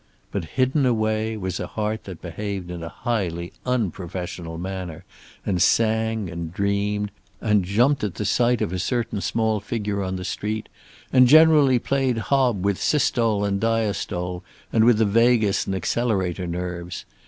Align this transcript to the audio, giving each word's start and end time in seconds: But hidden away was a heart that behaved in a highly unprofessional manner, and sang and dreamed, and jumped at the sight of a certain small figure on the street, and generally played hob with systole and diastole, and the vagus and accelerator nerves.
But 0.31 0.45
hidden 0.57 0.83
away 0.87 1.37
was 1.37 1.59
a 1.59 1.67
heart 1.67 2.05
that 2.05 2.23
behaved 2.23 2.71
in 2.71 2.81
a 2.81 2.89
highly 2.89 3.53
unprofessional 3.67 4.57
manner, 4.57 5.05
and 5.45 5.61
sang 5.61 6.27
and 6.27 6.51
dreamed, 6.51 7.11
and 7.39 7.63
jumped 7.63 8.03
at 8.03 8.15
the 8.15 8.25
sight 8.25 8.63
of 8.63 8.73
a 8.73 8.79
certain 8.79 9.21
small 9.21 9.59
figure 9.59 10.01
on 10.01 10.15
the 10.15 10.25
street, 10.25 10.69
and 11.13 11.27
generally 11.27 11.77
played 11.77 12.17
hob 12.17 12.65
with 12.65 12.81
systole 12.81 13.45
and 13.45 13.61
diastole, 13.61 14.41
and 14.73 14.89
the 14.89 15.05
vagus 15.05 15.67
and 15.67 15.75
accelerator 15.75 16.47
nerves. 16.47 17.05